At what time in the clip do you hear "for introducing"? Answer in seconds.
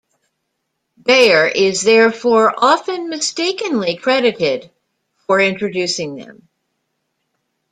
5.27-6.15